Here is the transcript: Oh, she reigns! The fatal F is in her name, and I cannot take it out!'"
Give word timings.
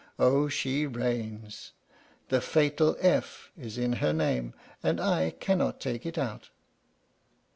Oh, 0.17 0.47
she 0.47 0.87
reigns! 0.87 1.73
The 2.29 2.41
fatal 2.41 2.97
F 3.01 3.51
is 3.55 3.77
in 3.77 3.93
her 4.01 4.13
name, 4.13 4.55
and 4.81 4.99
I 4.99 5.29
cannot 5.39 5.79
take 5.79 6.07
it 6.07 6.17
out!'" 6.17 6.49